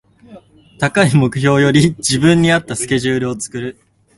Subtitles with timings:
[0.79, 3.79] 高い目標より自分に合ったスケジュールを作る